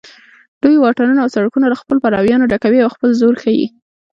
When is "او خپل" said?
2.83-3.09